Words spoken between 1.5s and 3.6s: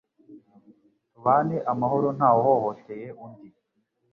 amahoro ntawuhohoteye undi,